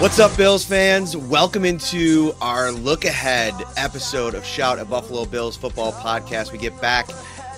[0.00, 1.16] What's up, Bills fans?
[1.16, 6.52] Welcome into our look ahead episode of Shout at Buffalo Bills Football Podcast.
[6.52, 7.08] We get back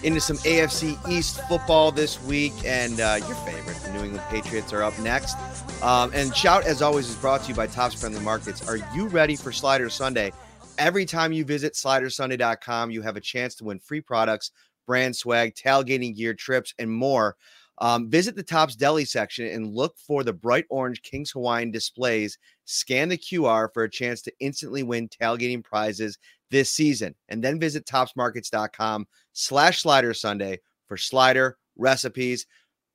[0.02, 4.72] into some AFC East football this week, and uh, your favorite, the New England Patriots,
[4.72, 5.36] are up next.
[5.82, 8.66] Um, and Shout, as always, is brought to you by Tops Friendly Markets.
[8.66, 10.32] Are you ready for Slider Sunday?
[10.78, 14.50] Every time you visit slidersunday.com, you have a chance to win free products,
[14.86, 17.36] brand swag, tailgating gear, trips, and more.
[17.80, 22.36] Um, visit the Tops Deli section and look for the bright orange King's Hawaiian displays.
[22.66, 26.18] Scan the QR for a chance to instantly win tailgating prizes
[26.50, 27.14] this season.
[27.28, 32.46] And then visit topsmarkets.com slash slider Sunday for slider recipes.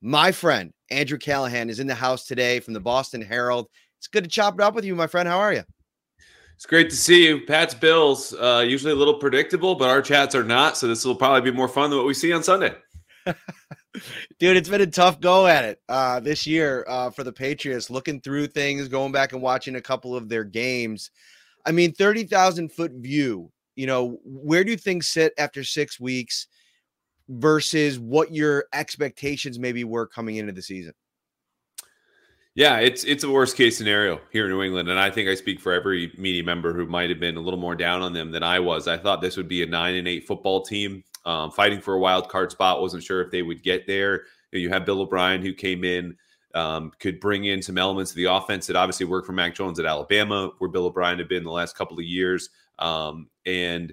[0.02, 3.68] My friend Andrew Callahan is in the house today from the Boston Herald.
[3.98, 5.28] It's good to chop it up with you, my friend.
[5.28, 5.64] How are you?
[6.54, 7.44] It's great to see you.
[7.44, 10.76] Pat's Bills, uh, usually a little predictable, but our chats are not.
[10.76, 12.74] So this will probably be more fun than what we see on Sunday.
[14.38, 17.90] Dude, it's been a tough go at it uh, this year uh, for the Patriots.
[17.90, 21.10] Looking through things, going back and watching a couple of their games.
[21.64, 23.50] I mean, thirty thousand foot view.
[23.74, 26.46] You know, where do things sit after six weeks
[27.28, 30.94] versus what your expectations maybe were coming into the season?
[32.54, 35.34] Yeah, it's it's a worst case scenario here in New England, and I think I
[35.34, 38.30] speak for every media member who might have been a little more down on them
[38.30, 38.88] than I was.
[38.88, 41.98] I thought this would be a nine and eight football team um, fighting for a
[41.98, 42.80] wild card spot.
[42.80, 44.22] Wasn't sure if they would get there.
[44.52, 46.16] You, know, you have Bill O'Brien who came in,
[46.54, 49.78] um, could bring in some elements of the offense that obviously worked for Mac Jones
[49.78, 52.48] at Alabama, where Bill O'Brien had been the last couple of years.
[52.78, 53.92] Um, and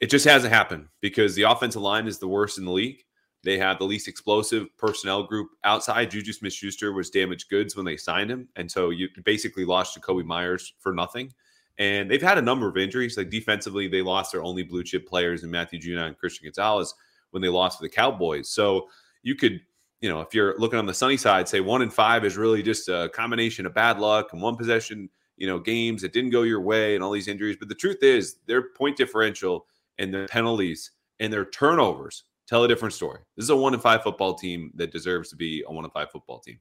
[0.00, 3.02] it just hasn't happened because the offensive line is the worst in the league.
[3.42, 6.10] They have the least explosive personnel group outside.
[6.10, 8.48] Juju Smith Schuster was damaged goods when they signed him.
[8.56, 11.32] And so you basically lost Jakobi Meyers for nothing.
[11.78, 13.16] And they've had a number of injuries.
[13.16, 16.94] Like defensively, they lost their only blue chip players in Matthew Judon and Christian Gonzalez
[17.30, 18.48] when they lost to the Cowboys.
[18.48, 18.88] So
[19.22, 19.60] you could,
[20.00, 22.62] you know, if you're looking on the sunny side, say one and five is really
[22.62, 26.42] just a combination of bad luck and one possession, you know, games that didn't go
[26.42, 27.56] your way and all these injuries.
[27.58, 29.66] But the truth is, their point differential
[29.98, 33.20] and their penalties and their turnovers tell a different story.
[33.36, 35.92] This is a one and five football team that deserves to be a one and
[35.92, 36.60] five football team.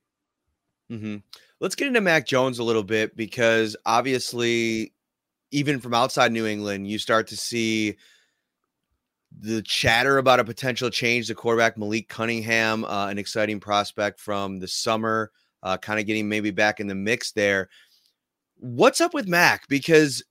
[0.91, 1.17] Mm-hmm.
[1.59, 4.93] Let's get into Mac Jones a little bit because obviously
[5.53, 7.95] even from outside New England, you start to see
[9.39, 11.27] the chatter about a potential change.
[11.27, 15.31] The quarterback Malik Cunningham, uh, an exciting prospect from the summer,
[15.61, 17.69] uh, kind of getting maybe back in the mix there.
[18.57, 19.67] What's up with Mac?
[19.67, 20.23] Because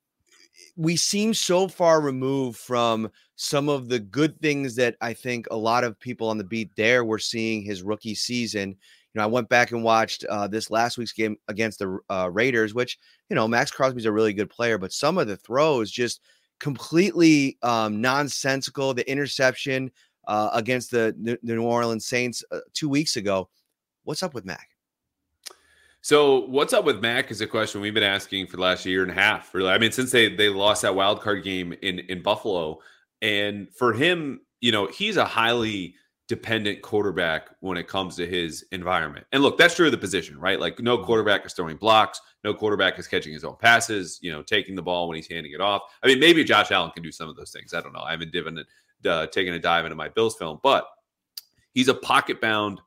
[0.76, 5.56] we seem so far removed from some of the good things that I think a
[5.56, 8.76] lot of people on the beat there were seeing his rookie season
[9.14, 12.30] you know, I went back and watched uh, this last week's game against the uh,
[12.32, 12.98] Raiders, which
[13.28, 16.20] you know Maxx Crosby's a really good player, but some of the throws just
[16.60, 18.94] completely um, nonsensical.
[18.94, 19.90] The interception
[20.26, 23.48] uh, against the, the New Orleans Saints uh, two weeks ago.
[24.04, 24.68] What's up with Mac?
[26.00, 29.02] So, what's up with Mac is a question we've been asking for the last year
[29.02, 29.54] and a half.
[29.54, 32.80] Really, I mean, since they they lost that wild card game in in Buffalo,
[33.20, 35.94] and for him, you know, he's a highly
[36.32, 39.26] dependent quarterback when it comes to his environment.
[39.32, 40.58] And look, that's true of the position, right?
[40.58, 41.04] Like no mm-hmm.
[41.04, 44.80] quarterback is throwing blocks, no quarterback is catching his own passes, you know, taking the
[44.80, 45.82] ball when he's handing it off.
[46.02, 47.74] I mean, maybe Josh Allen can do some of those things.
[47.74, 48.00] I don't know.
[48.00, 48.64] I haven't diven,
[49.04, 50.86] uh, taken a dive into my Bills film, but
[51.74, 52.80] he's a pocket bound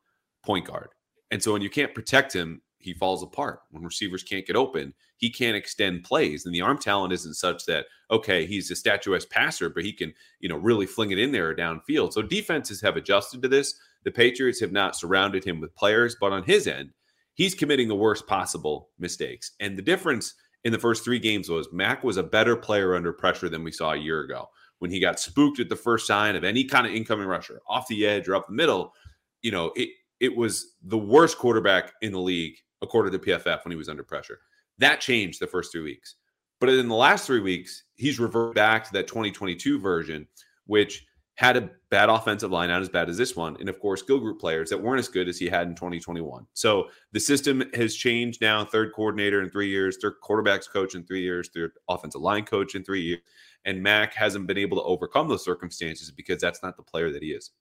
[0.44, 0.90] point guard.
[1.30, 3.60] And so when you can't protect him, he falls apart.
[3.70, 6.46] When receivers can't get open, he can't extend plays.
[6.46, 10.14] And the arm talent isn't such that, okay, he's a statuesque passer, but he can,
[10.40, 12.14] you know, really fling it in there or downfield.
[12.14, 13.76] So defenses have adjusted to this.
[14.04, 16.92] The Patriots have not surrounded him with players, but on his end,
[17.34, 19.52] he's committing the worst possible mistakes.
[19.60, 23.14] And the difference in the first three games was Mac was a better player under
[23.14, 26.36] pressure than we saw a year ago when he got spooked at the first sign
[26.36, 28.94] of any kind of incoming rusher off the edge or up the middle.
[29.42, 29.90] You know, it
[30.20, 34.04] it was the worst quarterback in the league according to PFF when he was under
[34.04, 34.40] pressure.
[34.80, 36.16] That changed the first three weeks.
[36.60, 40.28] But in the last three weeks, he's reverted back to that 2022 version,
[40.66, 41.06] which
[41.36, 43.58] had a bad offensive line, not as bad as this one.
[43.60, 46.48] And of course, skill group players that weren't as good as he had in 2021.
[46.54, 48.64] So the system has changed now.
[48.64, 52.76] Third coordinator in three years, third quarterbacks coach in three years, third offensive line coach
[52.76, 53.22] in three years.
[53.66, 57.22] And Mac hasn't been able to overcome those circumstances because that's not the player that
[57.22, 57.52] he is.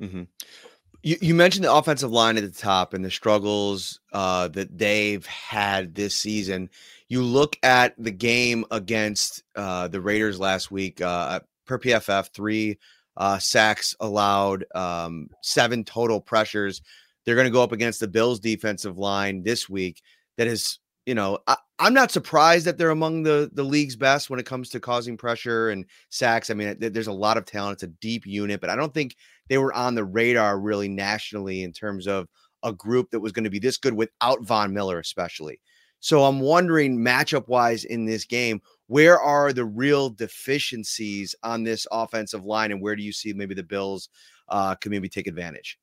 [0.00, 0.22] Mm-hmm.
[1.02, 5.24] You, you, mentioned the offensive line at the top and the struggles uh, that they've
[5.26, 6.70] had this season.
[7.08, 12.78] You look at the game against uh, the Raiders last week uh, per PFF, three
[13.16, 16.82] uh, sacks allowed, um, seven total pressures.
[17.24, 20.02] They're going to go up against the Bills' defensive line this week.
[20.36, 24.28] That is, you know, I, am not surprised that they're among the the league's best
[24.28, 26.50] when it comes to causing pressure and sacks.
[26.50, 27.74] I mean, there's a lot of talent.
[27.74, 29.16] It's a deep unit, but I don't think
[29.48, 32.28] they were on the radar really nationally in terms of
[32.62, 35.60] a group that was going to be this good without Von Miller, especially.
[36.00, 41.86] So I'm wondering, matchup wise in this game, where are the real deficiencies on this
[41.90, 44.08] offensive line, and where do you see maybe the Bills
[44.48, 45.78] uh, can maybe take advantage?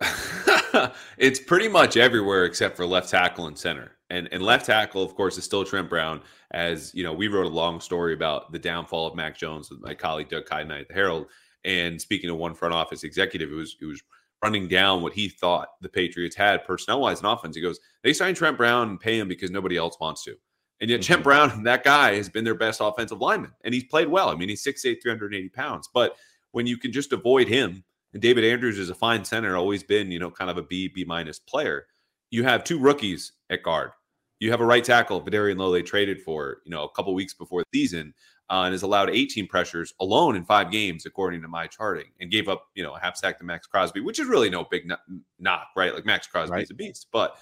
[1.18, 3.92] it's pretty much everywhere except for left tackle and center.
[4.10, 6.20] And and left tackle, of course, is still Trent Brown.
[6.50, 9.80] As you know, we wrote a long story about the downfall of Mac Jones with
[9.80, 11.28] my colleague Doug Kyed at the Herald.
[11.64, 14.02] And speaking to one front office executive, it was it was
[14.42, 17.54] running down what he thought the Patriots had personnel wise and offense.
[17.54, 20.34] He goes, they signed Trent Brown and pay him because nobody else wants to.
[20.80, 21.06] And yet, mm-hmm.
[21.06, 24.28] Trent Brown, that guy, has been their best offensive lineman, and he's played well.
[24.28, 25.88] I mean, he's 6'8, 380 pounds.
[25.94, 26.16] But
[26.50, 30.10] when you can just avoid him, and David Andrews is a fine center, always been,
[30.10, 31.86] you know, kind of a B, B minus player,
[32.30, 33.92] you have two rookies at guard.
[34.40, 37.32] You have a right tackle, Vederian Lowe, they traded for, you know, a couple weeks
[37.32, 38.12] before the season
[38.52, 42.30] uh, and has allowed 18 pressures alone in five games, according to my charting, and
[42.30, 44.92] gave up, you know, a half sack to Maxx Crosby, which is really no big
[45.38, 45.94] knock, right?
[45.94, 46.62] Like Maxx Crosby right.
[46.62, 47.36] is a beast, but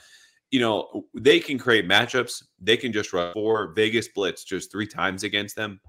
[0.53, 2.45] you know, they can create matchups.
[2.61, 5.81] They can just run four Vegas blitz just three times against them.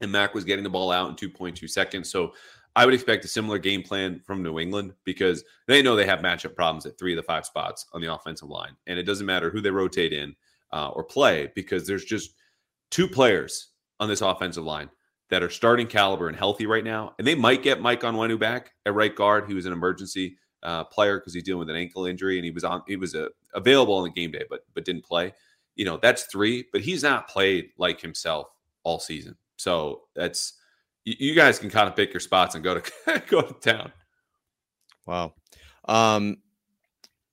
[0.00, 2.10] And Mac was getting the ball out in 2.2 seconds.
[2.10, 2.32] So
[2.74, 6.20] I would expect a similar game plan from New England because they know they have
[6.20, 8.76] matchup problems at three of the five spots on the offensive line.
[8.86, 10.34] And it doesn't matter who they rotate in
[10.72, 12.34] uh, or play because there's just
[12.90, 13.69] two players
[14.00, 14.90] on this offensive line
[15.28, 17.14] that are starting caliber and healthy right now.
[17.18, 19.46] And they might get Mike Onwenu back at right guard.
[19.46, 22.50] He was an emergency uh, player because he's dealing with an ankle injury and he
[22.50, 25.32] was on he was uh, available on the game day but but didn't play.
[25.76, 28.48] You know, that's three, but he's not played like himself
[28.82, 29.36] all season.
[29.56, 30.54] So that's
[31.04, 33.92] you, you guys can kind of pick your spots and go to go to town.
[35.06, 35.34] Wow.
[35.86, 36.38] Um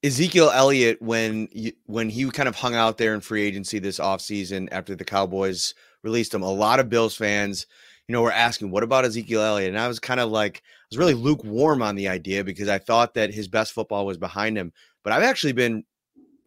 [0.03, 3.99] Ezekiel Elliott, when you, when he kind of hung out there in free agency this
[3.99, 5.73] offseason after the Cowboys
[6.03, 7.67] released him, a lot of Bills fans,
[8.07, 9.69] you know, were asking, what about Ezekiel Elliott?
[9.69, 12.77] And I was kind of like, I was really lukewarm on the idea because I
[12.77, 14.71] thought that his best football was behind him.
[15.03, 15.83] But I've actually been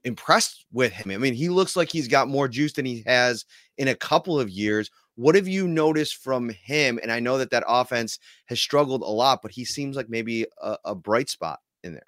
[0.05, 1.11] impressed with him.
[1.11, 3.45] I mean, he looks like he's got more juice than he has
[3.76, 4.90] in a couple of years.
[5.16, 6.99] What have you noticed from him?
[7.02, 10.47] And I know that that offense has struggled a lot, but he seems like maybe
[10.62, 12.02] a, a bright spot in there.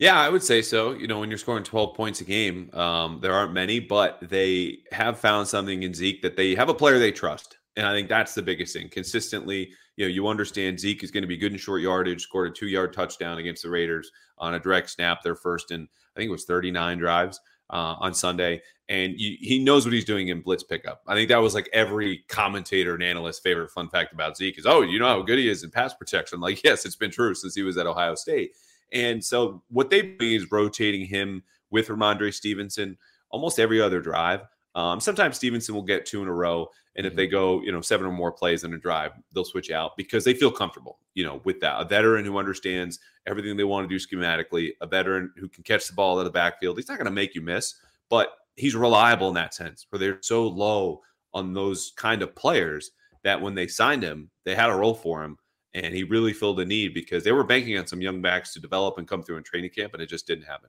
[0.00, 0.92] Yeah, I would say so.
[0.92, 4.78] You know, when you're scoring 12 points a game, um, there aren't many, but they
[4.92, 7.58] have found something in Zeke that they have a player they trust.
[7.76, 8.88] And I think that's the biggest thing.
[8.88, 12.50] Consistently, you know, you understand Zeke is going to be good in short yardage, scored
[12.50, 16.18] a two yard touchdown against the Raiders on a direct snap, their first in, I
[16.18, 17.38] think it was 39 drives
[17.68, 18.62] uh, on Sunday.
[18.88, 21.02] And you, he knows what he's doing in blitz pickup.
[21.06, 24.64] I think that was like every commentator and analyst favorite fun fact about Zeke is,
[24.64, 26.40] oh, you know how good he is in pass protection.
[26.40, 28.52] Like, yes, it's been true since he was at Ohio State.
[28.92, 32.96] And so what they do is rotating him with Rhamondre Stevenson
[33.30, 34.42] almost every other drive.
[34.74, 37.32] Um, sometimes Stevenson will get two in a row, and if they mm-hmm.
[37.32, 40.34] go, you know, seven or more plays in a drive, they'll switch out because they
[40.34, 41.80] feel comfortable, you know, with that.
[41.80, 45.88] A veteran who understands everything they want to do schematically, a veteran who can catch
[45.88, 46.76] the ball out of the backfield.
[46.76, 47.74] He's not going to make you miss,
[48.08, 49.86] but he's reliable in that sense.
[49.90, 51.02] Where they're so low
[51.34, 52.92] on those kind of players
[53.22, 55.36] that when they signed him, they had a role for him,
[55.74, 58.60] and he really filled a need because they were banking on some young backs to
[58.60, 60.68] develop and come through in training camp, and it just didn't happen.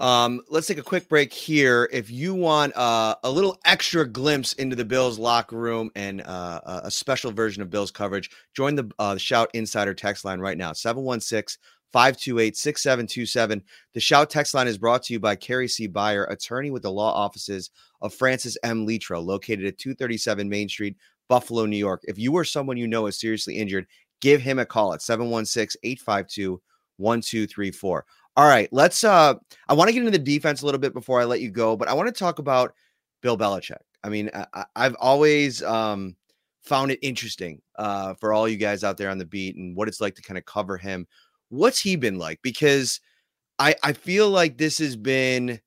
[0.00, 1.88] Um, let's take a quick break here.
[1.92, 6.80] If you want uh, a little extra glimpse into the Bills locker room and uh,
[6.84, 10.72] a special version of Bills coverage, join the uh, Shout Insider text line right now
[10.72, 11.60] 716
[11.92, 13.62] 528 6727.
[13.92, 15.86] The Shout text line is brought to you by Carrie C.
[15.86, 17.70] Byer, attorney with the law offices
[18.00, 18.86] of Francis M.
[18.86, 20.96] Letro, located at 237 Main Street,
[21.30, 22.02] Buffalo, New York.
[22.04, 23.86] If you or someone you know is seriously injured,
[24.20, 26.60] give him a call at 716 852
[26.98, 28.04] 1234.
[28.36, 29.34] All right, let's uh
[29.68, 31.74] I want to get into the defense a little bit before I let you go,
[31.76, 32.74] but I want to talk about
[33.22, 33.80] Bill Belichick.
[34.04, 36.16] I mean, I, have always um
[36.62, 39.88] found it interesting uh for all you guys out there on the beat and what
[39.88, 41.06] it's like to kind of cover him
[41.50, 42.40] what's he been like?
[42.42, 43.00] Because
[43.58, 45.60] I I feel like this has been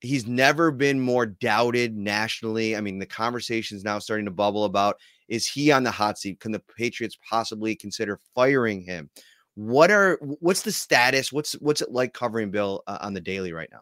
[0.00, 2.76] he's never been more doubted nationally.
[2.76, 4.96] I mean, the conversation is now starting to bubble about
[5.28, 6.40] is he on the hot seat?
[6.40, 9.10] Can the Patriots possibly consider firing him?
[9.54, 11.32] What are what's the status?
[11.32, 13.80] What's what's it like covering Bill uh, on the daily right now?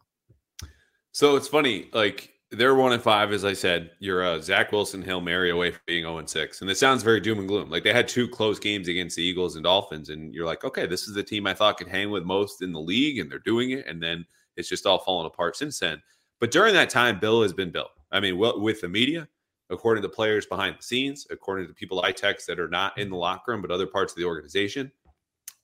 [1.12, 3.90] So it's funny, like they're one and five, as I said.
[3.98, 6.60] You're a Zach Wilson Hail Mary away from being 0 and 6.
[6.60, 7.70] And it sounds very doom and gloom.
[7.70, 10.10] Like they had two close games against the Eagles and Dolphins.
[10.10, 12.72] And you're like, okay, this is the team I thought could hang with most in
[12.72, 13.86] the league, and they're doing it.
[13.86, 14.24] And then
[14.56, 16.02] it's just all fallen apart since then.
[16.40, 17.88] But during that time, Bill has been Bill.
[18.12, 19.28] I mean, with the media,
[19.70, 23.10] according to players behind the scenes, according to people I text that are not in
[23.10, 24.92] the locker room, but other parts of the organization,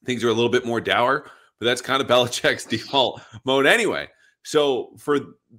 [0.04, 1.30] things are a little bit more dour.
[1.58, 4.08] But that's kind of Belichick's default mode anyway.
[4.44, 5.18] So for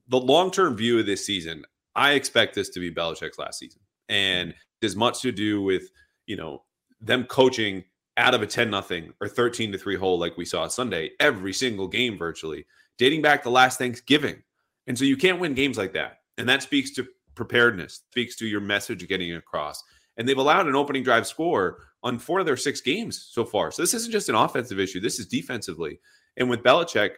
[0.09, 1.63] the long term view of this season,
[1.95, 5.89] I expect this to be Belichick's last season, and as much to do with
[6.25, 6.63] you know
[6.99, 7.83] them coaching
[8.17, 11.53] out of a 10 nothing or 13 to 3 hole like we saw Sunday every
[11.53, 12.65] single game virtually
[12.97, 14.41] dating back to last Thanksgiving.
[14.87, 16.19] And so you can't win games like that.
[16.37, 19.83] And that speaks to preparedness, speaks to your message getting across.
[20.17, 23.71] And they've allowed an opening drive score on four of their six games so far.
[23.71, 25.99] So this isn't just an offensive issue, this is defensively.
[26.37, 27.11] And with Belichick,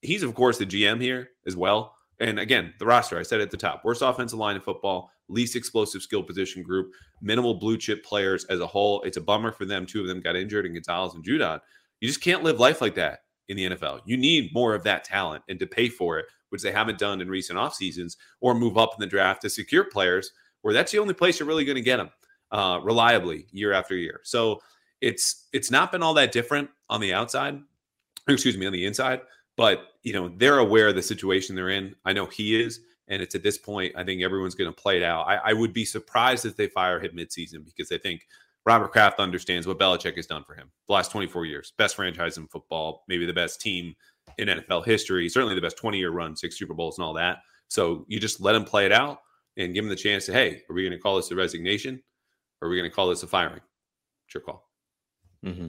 [0.00, 1.94] he's of course the GM here as well.
[2.20, 5.56] And again, the roster, I said at the top, worst offensive line in football, least
[5.56, 9.02] explosive skill position group, minimal blue chip players as a whole.
[9.02, 9.86] It's a bummer for them.
[9.86, 11.60] Two of them got injured, and Gonzalez and Judon.
[12.00, 14.00] You just can't live life like that in the NFL.
[14.04, 17.20] You need more of that talent and to pay for it, which they haven't done
[17.20, 20.32] in recent off seasons, or move up in the draft to secure players
[20.62, 22.10] where that's the only place you're really going to get them
[22.50, 24.20] uh, reliably year after year.
[24.24, 24.60] So
[25.00, 27.60] it's it's not been all that different on the outside,
[28.28, 29.20] excuse me, on the inside.
[29.56, 31.94] But you know they're aware of the situation they're in.
[32.04, 34.96] I know he is, and it's at this point I think everyone's going to play
[34.96, 35.26] it out.
[35.26, 38.26] I, I, would be surprised if they fire him midseason because I think
[38.64, 41.72] Robert Kraft understands what Belichick has done for him the last 24 years.
[41.78, 43.94] Best franchise in football, maybe the best team
[44.38, 47.38] in NFL history, certainly the best 20 year run, six Super Bowls and all that.
[47.68, 49.18] So you just let him play it out
[49.56, 52.02] and give him the chance to, hey, are we going to call this a resignation?
[52.60, 53.60] Or are we going to call this a firing?
[54.26, 54.68] It's your call.
[55.44, 55.68] Mm-hmm.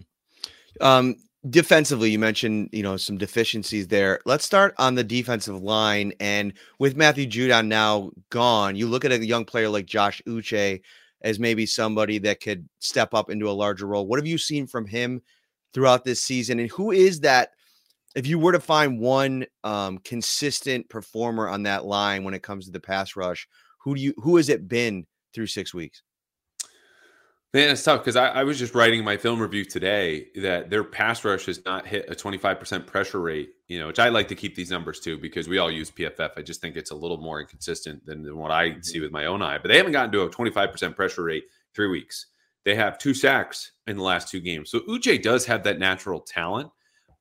[0.85, 1.15] Um,
[1.49, 6.53] defensively you mentioned you know some deficiencies there let's start on the defensive line and
[6.79, 10.79] with matthew judon now gone you look at a young player like josh uche
[11.23, 14.07] as maybe somebody that could step up into a larger role?
[14.07, 15.21] What have you seen from him
[15.73, 16.59] throughout this season?
[16.59, 17.49] And who is that
[18.15, 22.65] if you were to find one um, consistent performer on that line when it comes
[22.65, 23.47] to the pass rush
[23.83, 26.01] who do you who has it been through six weeks
[27.53, 30.83] Man, it's tough because I, I, was just writing my film review today that their
[30.83, 34.35] pass rush has not hit a 25% pressure rate, you know, which I like to
[34.35, 36.31] keep these numbers too because we all use PFF.
[36.35, 39.27] I just think it's a little more inconsistent than, than what I see with my
[39.27, 39.59] own eye.
[39.59, 41.43] But they haven't gotten to a 25% pressure rate
[41.75, 42.25] three weeks.
[42.65, 44.71] They have two sacks in the last two games.
[44.71, 46.71] So Uche does have that natural talent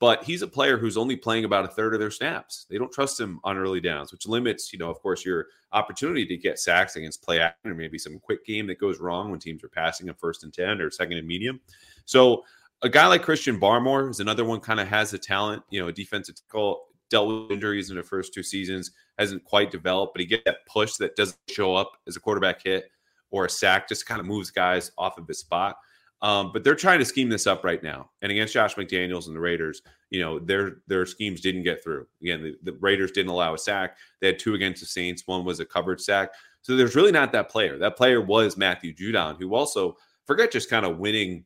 [0.03, 2.67] but he's a player who's only playing about a third of their snaps.
[2.69, 6.27] They don't trust him on early downs, which limits, you know, of course, your opportunity
[6.27, 9.39] to get sacks against play action or maybe some quick game that goes wrong when
[9.39, 11.61] teams are passing a first and 10 or second and medium.
[12.05, 12.43] So
[12.83, 15.93] a guy like Christian Barmore is another one kind of has the talent, you know,
[15.93, 18.91] defensive tackle dealt with injuries in the first two seasons,
[19.21, 22.61] hasn't quite developed, but he gets that push that doesn't show up as a quarterback
[22.65, 22.91] hit
[23.31, 25.77] or a sack, just kind of moves guys off of his spot.
[26.23, 28.11] Um, but they're trying to scheme this up right now.
[28.23, 32.07] And against Josh McDaniels and the Raiders, you know, their their schemes didn't get through.
[32.23, 33.97] Again, the, the, Raiders didn't allow a sack.
[34.21, 35.25] They had two against the Saints.
[35.27, 36.31] One was a covered sack.
[36.63, 37.77] So there's really not that player.
[37.77, 41.45] That player was Matthew Judon, who also forget just kind of winning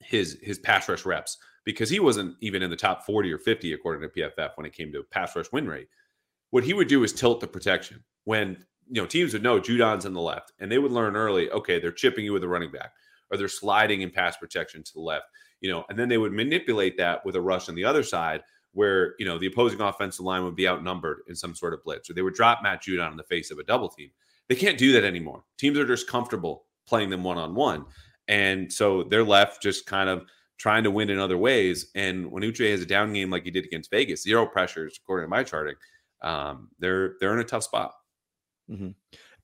[0.00, 3.74] his his pass rush reps because he wasn't even in the top 40 or 50
[3.74, 5.88] according to PFF when it came to pass rush win rate.
[6.48, 10.06] What he would do is tilt the protection when you know teams would know Judon's
[10.06, 11.50] on the left, and they would learn early.
[11.50, 12.92] Okay, they're chipping you with a running back
[13.30, 15.26] or they're sliding in pass protection to the left,
[15.60, 18.42] you know, and then they would manipulate that with a rush on the other side
[18.72, 22.08] where, you know, the opposing offensive line would be outnumbered in some sort of blitz,
[22.08, 24.10] or they would drop Matt Judon in the face of a double team.
[24.48, 25.44] They can't do that anymore.
[25.58, 27.84] Teams are just comfortable playing them one on one.
[28.28, 30.24] And so they're left just kind of
[30.58, 31.90] trying to win in other ways.
[31.94, 35.26] And when Uche has a down game like he did against Vegas, zero pressures, according
[35.26, 35.76] to my charting,
[36.22, 37.92] um, they're they're in a tough spot.
[38.70, 38.90] Mm-hmm.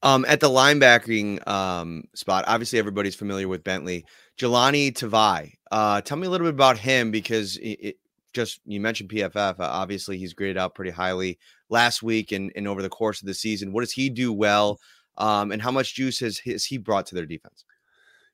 [0.03, 4.05] Um, at the linebacking um, spot, obviously everybody's familiar with Bentley.
[4.39, 5.53] Jahlani Tavai.
[5.71, 7.97] Uh, tell me a little bit about him because it, it,
[8.35, 9.59] just you mentioned PFF.
[9.59, 11.39] Uh, obviously, he's graded out pretty highly
[11.71, 13.73] last week and, and over the course of the season.
[13.73, 14.81] What does he do well?
[15.17, 17.65] Um, and how much juice has, has he brought to their defense?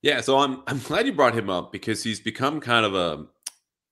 [0.03, 3.27] Yeah, so I'm I'm glad you brought him up because he's become kind of a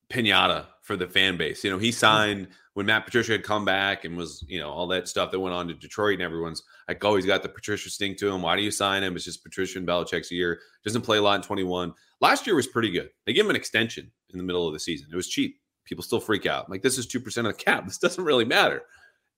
[0.09, 1.63] pinata for the fan base.
[1.63, 4.87] You know, he signed when Matt Patricia had come back and was, you know, all
[4.87, 7.91] that stuff that went on to Detroit and everyone's like, oh, he's got the Patricia
[7.91, 8.41] stink to him.
[8.41, 9.15] Why do you sign him?
[9.15, 10.61] It's just Patricia and Belichick's year.
[10.83, 11.93] Doesn't play a lot in 21.
[12.21, 13.11] Last year was pretty good.
[13.27, 15.09] They gave him an extension in the middle of the season.
[15.13, 15.59] It was cheap.
[15.85, 16.71] People still freak out.
[16.71, 17.85] Like, this is 2% of the cap.
[17.85, 18.81] This doesn't really matter.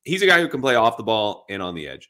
[0.05, 2.07] He's a guy who can play off the ball and on the edge.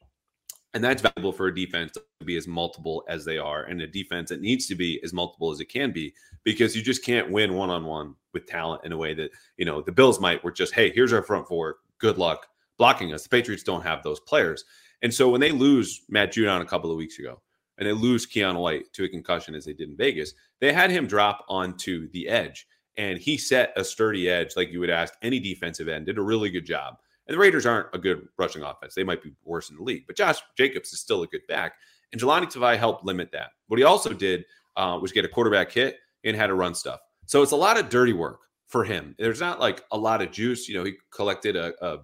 [0.73, 3.87] And that's valuable for a defense to be as multiple as they are, and a
[3.87, 6.13] defense that needs to be as multiple as it can be,
[6.45, 9.65] because you just can't win one on one with talent in a way that you
[9.65, 10.41] know the Bills might.
[10.43, 11.77] Were just, hey, here's our front four.
[11.97, 12.47] Good luck
[12.77, 13.23] blocking us.
[13.23, 14.63] The Patriots don't have those players,
[15.01, 17.41] and so when they lose Matt Judon a couple of weeks ago,
[17.77, 20.89] and they lose Keion White to a concussion as they did in Vegas, they had
[20.89, 25.15] him drop onto the edge, and he set a sturdy edge like you would ask
[25.21, 26.05] any defensive end.
[26.05, 26.95] Did a really good job.
[27.31, 28.93] And the Raiders aren't a good rushing offense.
[28.93, 31.75] They might be worse in the league, but Josh Jacobs is still a good back.
[32.11, 33.51] And Jahlani Tavai helped limit that.
[33.67, 34.43] What he also did
[34.75, 35.95] uh, was get a quarterback hit
[36.25, 36.99] and had to run stuff.
[37.27, 39.15] So it's a lot of dirty work for him.
[39.17, 40.67] There's not like a lot of juice.
[40.67, 41.99] You know, he collected a, a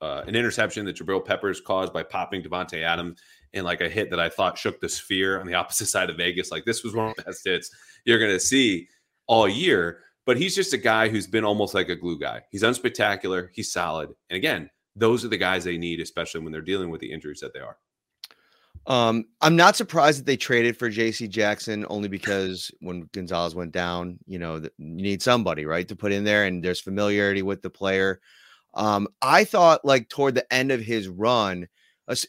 [0.00, 3.20] uh, an interception that Jabril Peppers caused by popping Davante Adams
[3.52, 6.16] and like a hit that I thought shook the sphere on the opposite side of
[6.16, 6.50] Vegas.
[6.50, 7.70] Like this was one of the best hits
[8.04, 8.88] you're going to see
[9.28, 12.42] all year but he's just a guy who's been almost like a glue guy.
[12.50, 14.10] He's unspectacular, he's solid.
[14.30, 17.40] And again, those are the guys they need, especially when they're dealing with the injuries
[17.40, 17.76] that they are.
[18.86, 23.72] Um, I'm not surprised that they traded for JC Jackson only because when Gonzalez went
[23.72, 27.62] down, you know, you need somebody, right, to put in there, and there's familiarity with
[27.62, 28.20] the player.
[28.74, 31.66] Um, I thought like toward the end of his run,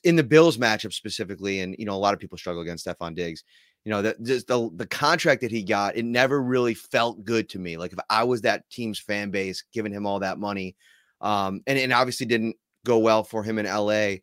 [0.05, 3.15] in the Bills matchup specifically, and you know, a lot of people struggle against Stefon
[3.15, 3.43] Diggs
[3.85, 7.47] you know, that just the the contract that he got, it never really felt good
[7.49, 7.77] to me.
[7.77, 10.75] Like if I was that team's fan base, giving him all that money,
[11.21, 14.15] um, and and obviously didn't go well for him in LA.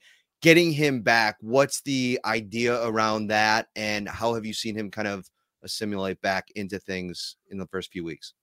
[0.42, 5.07] Getting him back, what's the idea around that, and how have you seen him kind
[5.07, 5.31] of
[5.62, 8.35] assimilate back into things in the first few weeks?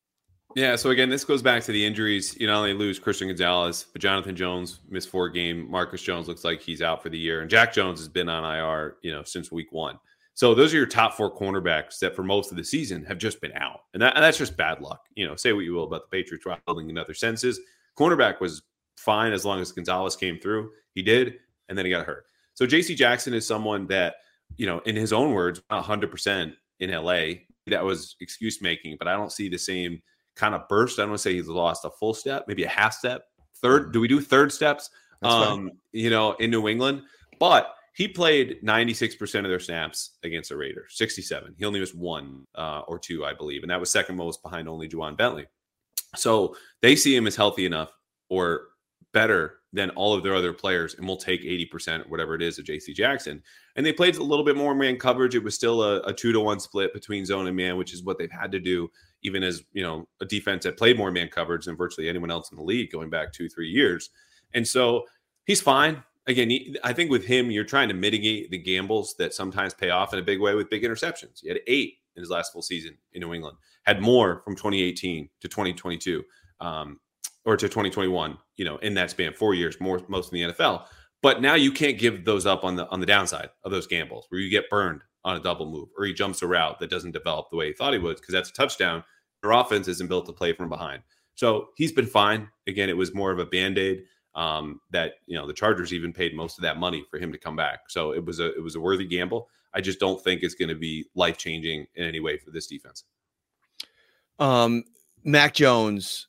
[0.56, 2.38] Yeah, so again, this goes back to the injuries.
[2.40, 5.70] You not only lose Christian Gonzalez, but Jonathan Jones missed four game.
[5.70, 8.46] Marcus Jones looks like he's out for the year, and Jack Jones has been on
[8.46, 10.00] IR, you know, since week one.
[10.40, 13.42] So those are your top four cornerbacks that for most of the season have just
[13.42, 13.82] been out.
[13.94, 15.02] And, that, and that's just bad luck.
[15.16, 17.60] You know, say what you will about the Patriots building in other senses.
[17.98, 18.62] Cornerback was
[18.96, 20.72] fine as long as Gonzalez came through.
[20.96, 22.24] He did, and then he got hurt.
[22.54, 24.16] So JC Jackson is someone that,
[24.56, 27.24] you know, in his own words, 100% in LA.
[27.68, 30.02] That was excuse making, but I don't see the same
[30.38, 31.00] kind of burst.
[31.00, 33.26] I don't want to say he's lost a full step, maybe a half step.
[33.58, 34.90] Third, do we do third steps?
[35.22, 37.02] um, you know, in New England.
[37.40, 41.54] But he played 96% of their snaps against the Raiders, 67.
[41.58, 43.62] He only missed one uh, or two, I believe.
[43.62, 45.48] And that was second most behind only Ja'Whaun Bentley.
[46.16, 47.92] So they see him as healthy enough
[48.30, 48.68] or
[49.12, 52.64] better than all of their other players and will take 80%, whatever it is, of
[52.64, 53.44] JC Jackson.
[53.76, 55.36] And they played a little bit more man coverage.
[55.36, 58.06] It was still a, a two to one split between zone and man, which is
[58.06, 58.90] what they've had to do,
[59.24, 62.50] even as, you know, a defense that played more man coverage than virtually anyone else
[62.50, 64.10] in the league going back two, three years.
[64.54, 65.04] And so
[65.44, 69.74] he's fine again, I think with him, you're trying to mitigate the gambles that sometimes
[69.74, 71.42] pay off in a big way with big interceptions.
[71.42, 75.30] He had eight in his last full season in New England, had more from 2018
[75.42, 76.24] to 2022
[76.62, 77.00] um,
[77.46, 80.86] or to 2021, you know, in that span, four years, more most in the NFL.
[81.22, 84.26] But now you can't give those up on the on the downside of those gambles
[84.30, 87.12] where you get burned on a double move or he jumps a route that doesn't
[87.12, 89.04] develop the way he thought he would because that's a touchdown.
[89.42, 91.02] Their offense isn't built to play from behind.
[91.36, 92.50] So he's been fine.
[92.68, 94.04] Again, it was more of a band-aid
[94.36, 97.38] um, that you know the Chargers even paid most of that money for him to
[97.38, 97.90] come back.
[97.90, 99.50] So it was a it was a worthy gamble.
[99.74, 102.68] I just don't think it's going to be life changing in any way for this
[102.68, 103.04] defense.
[104.40, 104.84] Um,
[105.24, 106.28] Mac Jones,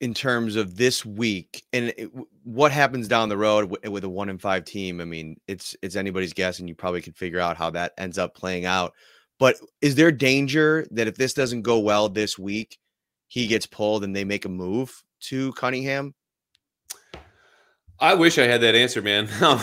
[0.00, 2.10] in terms of this week and it,
[2.44, 5.00] what happens down the road w- with a one in five team.
[5.00, 8.18] I mean, it's it's anybody's guess, and you probably can figure out how that ends
[8.18, 8.92] up playing out.
[9.38, 12.78] But is there danger that if this doesn't go well this week,
[13.28, 16.14] he gets pulled and they make a move to Cunningham?
[18.00, 19.60] I wish I had that answer, man, um,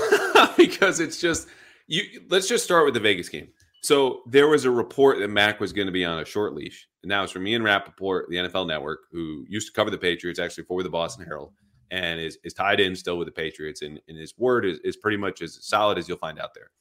[0.58, 1.48] because it's just
[1.88, 2.04] you.
[2.30, 3.50] Let's just start with the Vegas game.
[3.82, 6.88] So there was a report that Mac was going to be on a short leash,
[7.04, 10.40] and now it's from Ian Rapoport, the NFL Network, who used to cover the Patriots,
[10.40, 11.52] actually for the Boston Herald,
[11.92, 14.96] and is, is tied in still with the Patriots, and, and his word is, is
[14.96, 16.72] pretty much as solid as you'll find out there.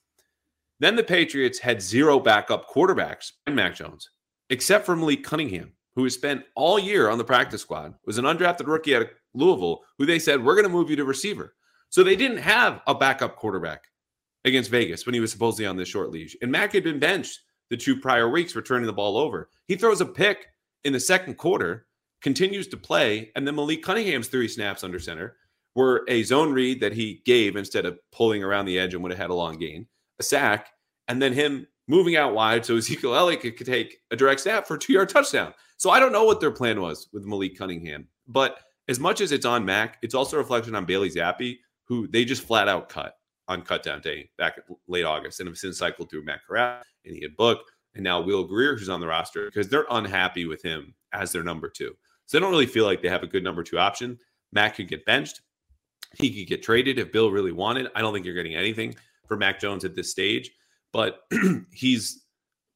[0.78, 4.08] Then the Patriots had zero backup quarterbacks in Mac Jones,
[4.48, 8.24] except for Malik Cunningham, who has spent all year on the practice squad, was an
[8.26, 11.54] undrafted rookie at Louisville, who they said, we're going to move you to receiver.
[11.88, 13.84] So they didn't have a backup quarterback
[14.44, 16.36] against Vegas when he was supposedly on this short leash.
[16.42, 17.40] And Mac had been benched
[17.70, 19.48] the two prior weeks, for turning the ball over.
[19.66, 20.48] He throws a pick
[20.84, 21.86] in the second quarter
[22.22, 23.30] continues to play.
[23.34, 25.36] And then Malik Cunningham's three snaps under center
[25.74, 29.12] were a zone read that he gave instead of pulling around the edge and would
[29.12, 29.86] have had a long gain,
[30.18, 30.68] a sack,
[31.08, 34.66] and then him moving out wide so Ezekiel Elliott could, could take a direct snap
[34.66, 35.52] for a two yard touchdown.
[35.76, 39.32] So I don't know what their plan was with Malik Cunningham, but as much as
[39.32, 42.88] it's on Mac, it's also a reflection on Bailey Zappe, who they just flat out
[42.88, 43.16] cut
[43.48, 47.34] on cutdown day back late August and have since cycled through Matt Corral and Ian
[47.36, 47.60] Book
[47.94, 51.42] and now Will Grier, who's on the roster, because they're unhappy with him as their
[51.42, 51.94] number two.
[52.26, 54.18] So they don't really feel like they have a good number two option.
[54.52, 55.40] Mac could get benched.
[56.14, 57.88] He could get traded if Bill really wanted.
[57.94, 58.94] I don't think you're getting anything
[59.26, 60.50] for Mac Jones at this stage,
[60.92, 61.24] but
[61.72, 62.24] he's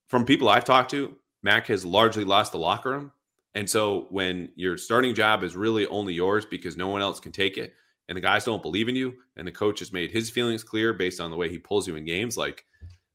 [0.09, 3.13] from people I've talked to, Mac has largely lost the locker room.
[3.57, 7.33] And so when your starting job is really only yours because no one else can
[7.33, 7.73] take it,
[8.07, 10.93] and the guys don't believe in you, and the coach has made his feelings clear
[10.93, 12.67] based on the way he pulls you in games, like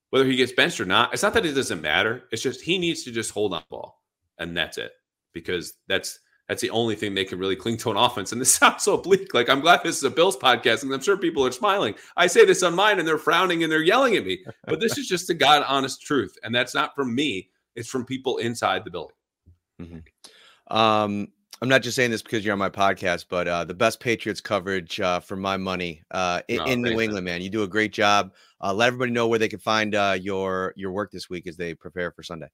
[0.10, 2.24] whether he gets benched or not, it's not that it doesn't matter.
[2.32, 4.02] It's just he needs to just hold on ball,
[4.40, 4.94] and that's it,
[5.32, 8.32] because that's that's the only thing they can really cling to an offense.
[8.32, 9.36] And this sounds so bleak.
[9.36, 11.94] Like I'm glad this is a Bills podcast, and I'm sure people are smiling.
[12.18, 14.44] I say this on mine, and they're frowning and they're yelling at me.
[14.66, 17.52] But this is just the God honest truth, and that's not from me.
[17.76, 19.16] It's from people inside the building.
[19.82, 20.00] Mm-hmm.
[20.68, 21.28] Um,
[21.62, 24.42] I'm not just saying this because you're on my podcast, but uh, the best Patriots
[24.42, 27.42] coverage uh, for my money uh, in, in New England, man.
[27.44, 28.34] You do a great job.
[28.60, 31.58] Uh, let everybody know where they can find uh, your your work this week as
[31.58, 32.48] they prepare for Sunday.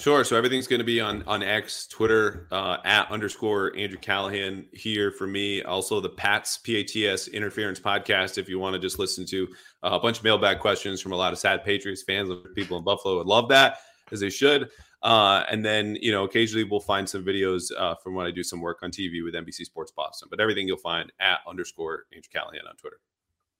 [0.00, 0.24] Sure.
[0.24, 5.12] So everything's going to be on on X, Twitter uh, at underscore Andrew Callahan here
[5.12, 5.62] for me.
[5.62, 8.36] Also the Pats PATS Interference podcast.
[8.36, 9.46] If you want to just listen to
[9.84, 13.18] a bunch of mailbag questions from a lot of sad Patriots fans, people in Buffalo
[13.18, 13.78] would love that
[14.10, 14.70] as they should.
[15.02, 18.42] Uh, and then, you know, occasionally we'll find some videos uh, from when I do
[18.42, 20.28] some work on TV with NBC Sports Boston.
[20.30, 23.00] But everything you'll find at underscore Andrew Callahan on Twitter.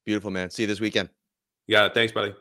[0.04, 0.50] Beautiful, man.
[0.50, 1.08] See you this weekend.
[1.66, 1.88] Yeah.
[1.88, 2.34] Thanks, buddy.